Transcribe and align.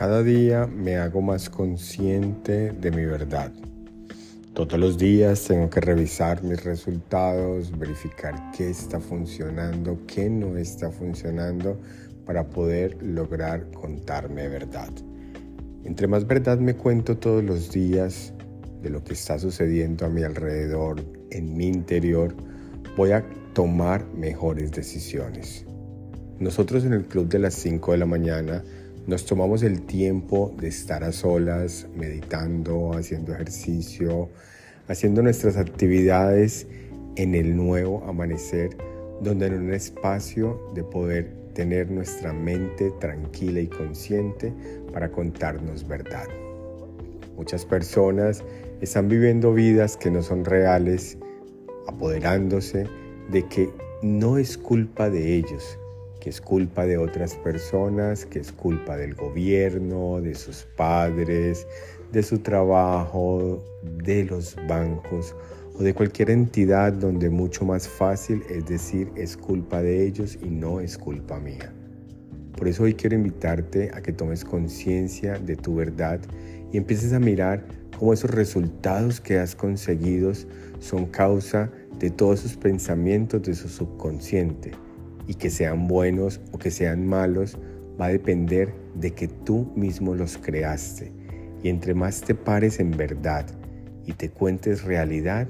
Cada 0.00 0.22
día 0.22 0.66
me 0.66 0.96
hago 0.96 1.20
más 1.20 1.50
consciente 1.50 2.72
de 2.72 2.90
mi 2.90 3.04
verdad. 3.04 3.52
Todos 4.54 4.80
los 4.80 4.96
días 4.96 5.44
tengo 5.44 5.68
que 5.68 5.82
revisar 5.82 6.42
mis 6.42 6.64
resultados, 6.64 7.78
verificar 7.78 8.50
qué 8.56 8.70
está 8.70 8.98
funcionando, 8.98 9.98
qué 10.06 10.30
no 10.30 10.56
está 10.56 10.90
funcionando 10.90 11.78
para 12.24 12.48
poder 12.48 12.96
lograr 13.02 13.70
contarme 13.72 14.48
verdad. 14.48 14.88
Entre 15.84 16.06
más 16.06 16.26
verdad 16.26 16.58
me 16.58 16.76
cuento 16.76 17.18
todos 17.18 17.44
los 17.44 17.70
días 17.70 18.32
de 18.80 18.88
lo 18.88 19.04
que 19.04 19.12
está 19.12 19.38
sucediendo 19.38 20.06
a 20.06 20.08
mi 20.08 20.22
alrededor, 20.22 21.04
en 21.30 21.58
mi 21.58 21.66
interior, 21.66 22.34
voy 22.96 23.10
a 23.10 23.22
tomar 23.52 24.06
mejores 24.14 24.72
decisiones. 24.72 25.66
Nosotros 26.38 26.86
en 26.86 26.94
el 26.94 27.04
club 27.04 27.28
de 27.28 27.38
las 27.38 27.52
5 27.52 27.92
de 27.92 27.98
la 27.98 28.06
mañana 28.06 28.64
nos 29.06 29.24
tomamos 29.26 29.62
el 29.62 29.82
tiempo 29.82 30.54
de 30.58 30.68
estar 30.68 31.04
a 31.04 31.12
solas, 31.12 31.86
meditando, 31.96 32.92
haciendo 32.92 33.32
ejercicio, 33.32 34.28
haciendo 34.88 35.22
nuestras 35.22 35.56
actividades 35.56 36.66
en 37.16 37.34
el 37.34 37.56
nuevo 37.56 38.04
amanecer, 38.06 38.76
donde 39.20 39.46
en 39.46 39.54
un 39.54 39.72
espacio 39.72 40.60
de 40.74 40.84
poder 40.84 41.32
tener 41.54 41.90
nuestra 41.90 42.32
mente 42.32 42.92
tranquila 43.00 43.60
y 43.60 43.66
consciente 43.66 44.52
para 44.92 45.10
contarnos 45.10 45.86
verdad. 45.86 46.26
Muchas 47.36 47.64
personas 47.64 48.44
están 48.80 49.08
viviendo 49.08 49.52
vidas 49.52 49.96
que 49.96 50.10
no 50.10 50.22
son 50.22 50.44
reales, 50.44 51.18
apoderándose 51.86 52.86
de 53.30 53.46
que 53.46 53.70
no 54.02 54.38
es 54.38 54.56
culpa 54.56 55.10
de 55.10 55.36
ellos, 55.36 55.78
que 56.20 56.30
es 56.30 56.40
culpa 56.40 56.86
de 56.86 56.98
otras 56.98 57.34
personas, 57.36 58.26
que 58.26 58.38
es 58.38 58.52
culpa 58.52 58.96
del 58.96 59.14
gobierno, 59.14 60.20
de 60.20 60.34
sus 60.34 60.66
padres, 60.76 61.66
de 62.12 62.22
su 62.22 62.38
trabajo, 62.38 63.64
de 64.04 64.24
los 64.24 64.56
bancos 64.68 65.34
o 65.74 65.82
de 65.82 65.94
cualquier 65.94 66.30
entidad 66.30 66.92
donde 66.92 67.30
mucho 67.30 67.64
más 67.64 67.88
fácil 67.88 68.42
es 68.50 68.66
decir 68.66 69.10
es 69.16 69.36
culpa 69.36 69.80
de 69.82 70.06
ellos 70.06 70.38
y 70.42 70.50
no 70.50 70.80
es 70.80 70.98
culpa 70.98 71.40
mía. 71.40 71.72
Por 72.56 72.68
eso 72.68 72.82
hoy 72.82 72.94
quiero 72.94 73.16
invitarte 73.16 73.90
a 73.94 74.02
que 74.02 74.12
tomes 74.12 74.44
conciencia 74.44 75.38
de 75.38 75.56
tu 75.56 75.76
verdad 75.76 76.20
y 76.70 76.76
empieces 76.76 77.14
a 77.14 77.18
mirar 77.18 77.64
cómo 77.98 78.12
esos 78.12 78.30
resultados 78.30 79.20
que 79.20 79.38
has 79.38 79.56
conseguido 79.56 80.32
son 80.78 81.06
causa 81.06 81.70
de 81.98 82.10
todos 82.10 82.40
esos 82.40 82.56
pensamientos 82.58 83.42
de 83.42 83.54
su 83.54 83.68
subconsciente 83.68 84.72
y 85.30 85.34
que 85.34 85.48
sean 85.48 85.86
buenos 85.86 86.40
o 86.50 86.58
que 86.58 86.72
sean 86.72 87.06
malos 87.06 87.56
va 88.00 88.06
a 88.06 88.08
depender 88.08 88.74
de 88.96 89.12
que 89.12 89.28
tú 89.28 89.70
mismo 89.76 90.16
los 90.16 90.36
creaste. 90.36 91.12
Y 91.62 91.68
entre 91.68 91.94
más 91.94 92.20
te 92.20 92.34
pares 92.34 92.80
en 92.80 92.90
verdad 92.90 93.46
y 94.04 94.14
te 94.14 94.30
cuentes 94.30 94.82
realidad, 94.82 95.46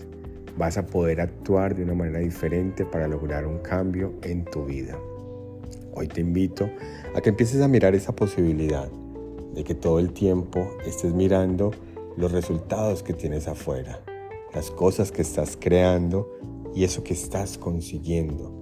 vas 0.59 0.77
a 0.77 0.85
poder 0.85 1.23
actuar 1.23 1.75
de 1.75 1.85
una 1.85 1.95
manera 1.95 2.19
diferente 2.19 2.85
para 2.85 3.09
lograr 3.09 3.47
un 3.47 3.61
cambio 3.61 4.13
en 4.23 4.45
tu 4.45 4.67
vida. 4.67 4.99
Hoy 5.95 6.09
te 6.09 6.21
invito 6.21 6.69
a 7.15 7.23
que 7.23 7.31
empieces 7.31 7.63
a 7.63 7.69
mirar 7.69 7.95
esa 7.95 8.15
posibilidad 8.15 8.91
de 9.55 9.65
que 9.65 9.75
todo 9.75 9.99
el 9.99 10.13
tiempo 10.13 10.77
estés 10.85 11.15
mirando 11.15 11.71
los 12.19 12.33
resultados 12.33 13.03
que 13.03 13.15
tienes 13.15 13.49
afuera, 13.49 13.99
las 14.55 14.71
cosas 14.71 15.11
que 15.11 15.23
estás 15.23 15.57
creando 15.59 16.31
y 16.75 16.85
eso 16.85 17.03
que 17.03 17.15
estás 17.15 17.57
consiguiendo 17.57 18.60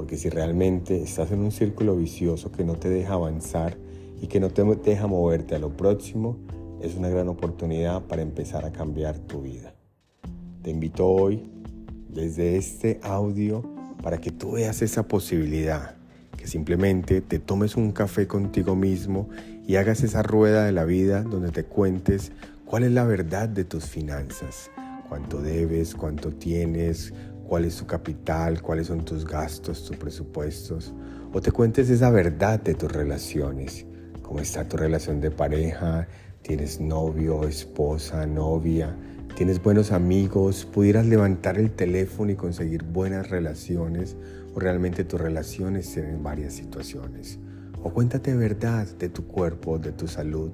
porque 0.00 0.16
si 0.16 0.30
realmente 0.30 1.02
estás 1.02 1.30
en 1.30 1.40
un 1.40 1.52
círculo 1.52 1.94
vicioso 1.94 2.50
que 2.50 2.64
no 2.64 2.76
te 2.76 2.88
deja 2.88 3.12
avanzar 3.12 3.76
y 4.22 4.28
que 4.28 4.40
no 4.40 4.48
te 4.48 4.64
deja 4.82 5.06
moverte 5.06 5.54
a 5.54 5.58
lo 5.58 5.76
próximo, 5.76 6.38
es 6.80 6.94
una 6.94 7.10
gran 7.10 7.28
oportunidad 7.28 8.04
para 8.04 8.22
empezar 8.22 8.64
a 8.64 8.72
cambiar 8.72 9.18
tu 9.18 9.42
vida. 9.42 9.74
Te 10.62 10.70
invito 10.70 11.06
hoy 11.06 11.50
desde 12.08 12.56
este 12.56 12.98
audio 13.02 13.62
para 14.02 14.22
que 14.22 14.30
tú 14.30 14.52
veas 14.52 14.80
esa 14.80 15.06
posibilidad, 15.06 15.96
que 16.34 16.46
simplemente 16.46 17.20
te 17.20 17.38
tomes 17.38 17.76
un 17.76 17.92
café 17.92 18.26
contigo 18.26 18.74
mismo 18.76 19.28
y 19.66 19.76
hagas 19.76 20.02
esa 20.02 20.22
rueda 20.22 20.64
de 20.64 20.72
la 20.72 20.86
vida 20.86 21.24
donde 21.24 21.50
te 21.50 21.64
cuentes 21.64 22.32
cuál 22.64 22.84
es 22.84 22.92
la 22.92 23.04
verdad 23.04 23.50
de 23.50 23.64
tus 23.64 23.84
finanzas, 23.84 24.70
cuánto 25.10 25.42
debes, 25.42 25.94
cuánto 25.94 26.30
tienes, 26.30 27.12
cuál 27.50 27.64
es 27.64 27.78
tu 27.78 27.84
capital, 27.84 28.62
cuáles 28.62 28.86
son 28.86 29.04
tus 29.04 29.26
gastos, 29.26 29.84
tus 29.84 29.96
presupuestos, 29.96 30.94
o 31.32 31.40
te 31.40 31.50
cuentes 31.50 31.90
esa 31.90 32.08
verdad 32.08 32.60
de 32.60 32.74
tus 32.74 32.92
relaciones, 32.92 33.86
cómo 34.22 34.38
está 34.38 34.68
tu 34.68 34.76
relación 34.76 35.20
de 35.20 35.32
pareja, 35.32 36.06
tienes 36.42 36.80
novio, 36.80 37.42
esposa, 37.48 38.24
novia, 38.24 38.96
tienes 39.34 39.60
buenos 39.60 39.90
amigos, 39.90 40.64
pudieras 40.64 41.06
levantar 41.06 41.58
el 41.58 41.72
teléfono 41.72 42.30
y 42.30 42.36
conseguir 42.36 42.84
buenas 42.84 43.30
relaciones, 43.30 44.16
o 44.54 44.60
realmente 44.60 45.02
tus 45.02 45.20
relaciones 45.20 45.92
tienen 45.92 46.22
varias 46.22 46.52
situaciones. 46.52 47.40
O 47.82 47.90
cuéntate 47.90 48.32
verdad 48.36 48.86
de 48.96 49.08
tu 49.08 49.26
cuerpo, 49.26 49.80
de 49.80 49.90
tu 49.90 50.06
salud, 50.06 50.52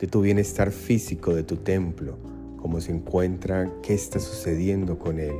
de 0.00 0.06
tu 0.06 0.20
bienestar 0.20 0.70
físico, 0.70 1.34
de 1.34 1.42
tu 1.42 1.56
templo, 1.56 2.16
cómo 2.62 2.80
se 2.80 2.92
encuentra, 2.92 3.68
qué 3.82 3.94
está 3.94 4.20
sucediendo 4.20 5.00
con 5.00 5.18
él 5.18 5.34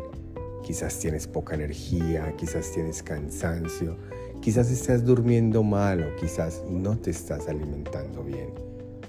Quizás 0.68 0.98
tienes 0.98 1.26
poca 1.26 1.54
energía, 1.54 2.34
quizás 2.36 2.70
tienes 2.72 3.02
cansancio, 3.02 3.96
quizás 4.42 4.70
estás 4.70 5.02
durmiendo 5.02 5.62
mal 5.62 6.02
o 6.02 6.16
quizás 6.16 6.62
no 6.68 6.98
te 6.98 7.10
estás 7.10 7.48
alimentando 7.48 8.22
bien. 8.22 8.50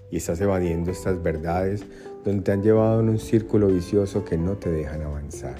Y 0.10 0.16
estás 0.16 0.40
evadiendo 0.40 0.90
estas 0.90 1.22
verdades 1.22 1.84
donde 2.24 2.44
te 2.44 2.54
han 2.54 2.64
llevado 2.64 3.02
en 3.02 3.10
un 3.10 3.20
círculo 3.20 3.68
vicioso 3.68 4.24
que 4.24 4.38
no 4.38 4.56
te 4.56 4.72
dejan 4.72 5.02
avanzar. 5.02 5.58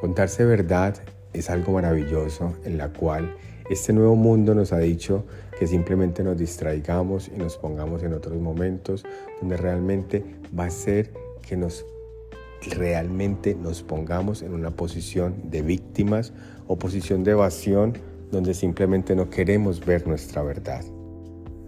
Contarse 0.00 0.44
verdad 0.44 0.96
es 1.32 1.50
algo 1.50 1.74
maravilloso 1.74 2.54
en 2.64 2.76
la 2.76 2.92
cual 2.92 3.36
este 3.70 3.92
nuevo 3.92 4.16
mundo 4.16 4.56
nos 4.56 4.72
ha 4.72 4.78
dicho 4.78 5.24
que 5.56 5.68
simplemente 5.68 6.24
nos 6.24 6.36
distraigamos 6.36 7.28
y 7.28 7.38
nos 7.38 7.58
pongamos 7.58 8.02
en 8.02 8.14
otros 8.14 8.40
momentos 8.40 9.04
donde 9.40 9.56
realmente 9.56 10.24
va 10.58 10.64
a 10.64 10.70
ser 10.70 11.12
que 11.42 11.56
nos 11.56 11.86
realmente 12.70 13.54
nos 13.54 13.82
pongamos 13.82 14.42
en 14.42 14.54
una 14.54 14.70
posición 14.70 15.50
de 15.50 15.62
víctimas 15.62 16.32
o 16.66 16.78
posición 16.78 17.24
de 17.24 17.32
evasión 17.32 17.94
donde 18.30 18.54
simplemente 18.54 19.14
no 19.14 19.28
queremos 19.28 19.84
ver 19.84 20.06
nuestra 20.06 20.42
verdad. 20.42 20.84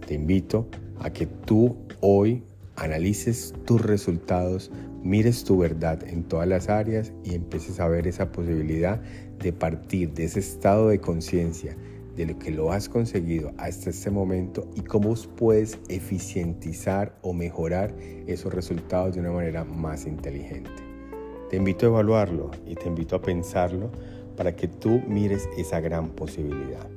Te 0.07 0.15
invito 0.15 0.67
a 0.99 1.11
que 1.11 1.27
tú 1.27 1.77
hoy 2.01 2.43
analices 2.75 3.53
tus 3.65 3.81
resultados, 3.81 4.71
mires 5.03 5.43
tu 5.43 5.57
verdad 5.57 6.03
en 6.07 6.23
todas 6.23 6.47
las 6.47 6.69
áreas 6.69 7.13
y 7.23 7.35
empieces 7.35 7.79
a 7.79 7.87
ver 7.87 8.07
esa 8.07 8.31
posibilidad 8.31 8.99
de 9.39 9.53
partir 9.53 10.13
de 10.13 10.25
ese 10.25 10.39
estado 10.39 10.89
de 10.89 10.99
conciencia 10.99 11.75
de 12.15 12.25
lo 12.25 12.39
que 12.39 12.51
lo 12.51 12.71
has 12.71 12.87
conseguido 12.87 13.51
hasta 13.57 13.89
este 13.89 14.09
momento 14.09 14.67
y 14.75 14.81
cómo 14.81 15.13
puedes 15.35 15.77
eficientizar 15.89 17.17
o 17.21 17.33
mejorar 17.33 17.93
esos 18.27 18.53
resultados 18.53 19.15
de 19.15 19.21
una 19.21 19.31
manera 19.31 19.63
más 19.63 20.05
inteligente. 20.05 20.71
Te 21.49 21.57
invito 21.57 21.85
a 21.85 21.89
evaluarlo 21.89 22.51
y 22.65 22.75
te 22.75 22.87
invito 22.87 23.15
a 23.15 23.21
pensarlo 23.21 23.91
para 24.35 24.55
que 24.55 24.67
tú 24.67 25.01
mires 25.07 25.47
esa 25.57 25.79
gran 25.79 26.09
posibilidad. 26.09 26.87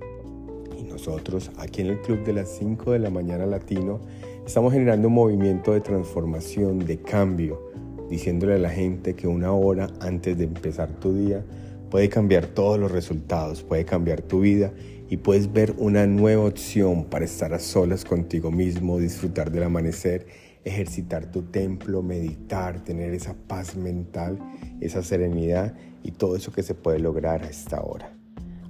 Y 0.79 0.85
nosotros 0.85 1.51
aquí 1.59 1.83
en 1.83 1.89
el 1.89 2.01
Club 2.01 2.25
de 2.25 2.33
las 2.33 2.49
5 2.59 2.93
de 2.93 2.99
la 2.99 3.11
mañana 3.11 3.47
latino 3.47 4.01
estamos 4.47 4.73
generando 4.73 5.09
un 5.09 5.15
movimiento 5.15 5.73
de 5.73 5.81
transformación, 5.81 6.79
de 6.79 6.99
cambio, 6.99 7.61
diciéndole 8.09 8.55
a 8.55 8.59
la 8.59 8.71
gente 8.71 9.15
que 9.15 9.27
una 9.27 9.53
hora 9.53 9.89
antes 10.01 10.39
de 10.39 10.45
empezar 10.45 10.89
tu 10.99 11.13
día 11.13 11.45
puede 11.91 12.09
cambiar 12.09 12.47
todos 12.47 12.79
los 12.79 12.91
resultados, 12.91 13.63
puede 13.63 13.85
cambiar 13.85 14.23
tu 14.23 14.41
vida 14.41 14.73
y 15.09 15.19
puedes 15.19 15.53
ver 15.53 15.75
una 15.79 16.07
nueva 16.07 16.45
opción 16.45 17.05
para 17.05 17.25
estar 17.25 17.55
a 17.55 17.59
solas 17.59 18.05
contigo 18.05 18.51
mismo, 18.51 18.99
disfrutar 18.99 19.51
del 19.51 19.65
amanecer 19.65 20.27
ejercitar 20.69 21.31
tu 21.31 21.43
templo, 21.43 22.03
meditar, 22.03 22.83
tener 22.85 23.13
esa 23.15 23.35
paz 23.35 23.77
mental, 23.77 24.39
esa 24.81 25.03
serenidad 25.03 25.75
y 26.03 26.13
todo 26.13 26.37
eso 26.37 26.53
que 26.53 26.63
se 26.63 26.75
puede 26.75 27.01
lograr 27.01 27.43
a 27.43 27.49
esta 27.49 27.83
hora. 27.83 28.15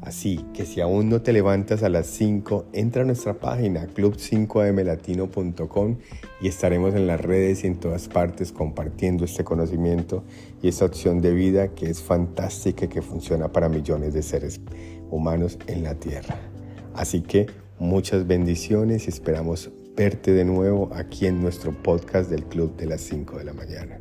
Así 0.01 0.45
que 0.55 0.65
si 0.65 0.81
aún 0.81 1.09
no 1.09 1.23
te 1.23 1.33
levantas 1.33 1.83
a 1.83 1.89
las 1.89 2.07
5, 2.07 2.67
entra 2.73 3.03
a 3.03 3.05
nuestra 3.05 3.35
página 3.35 3.89
club5amlatino.com 3.89 5.97
y 6.41 6.47
estaremos 6.47 6.95
en 6.95 7.09
las 7.09 7.21
redes 7.21 7.65
y 7.65 7.67
en 7.67 7.81
todas 7.81 8.07
partes 8.07 8.53
compartiendo 8.53 9.25
este 9.25 9.43
conocimiento 9.43 10.23
y 10.63 10.69
esta 10.69 10.85
opción 10.85 11.21
de 11.21 11.35
vida 11.35 11.75
que 11.75 11.91
es 11.91 12.01
fantástica 12.01 12.85
y 12.85 12.89
que 12.89 13.03
funciona 13.03 13.51
para 13.51 13.69
millones 13.69 14.15
de 14.15 14.23
seres 14.23 14.61
humanos 15.11 15.59
en 15.67 15.83
la 15.83 15.95
Tierra. 15.95 16.37
Así 16.95 17.21
que 17.21 17.47
muchas 17.79 18.27
bendiciones 18.27 19.07
y 19.07 19.11
esperamos 19.11 19.71
verte 19.97 20.33
de 20.33 20.45
nuevo 20.45 20.91
aquí 20.95 21.27
en 21.27 21.41
nuestro 21.41 21.73
podcast 21.73 22.31
del 22.31 22.45
Club 22.45 22.77
de 22.77 22.87
las 22.87 23.01
5 23.03 23.39
de 23.39 23.45
la 23.45 23.53
mañana. 23.53 23.99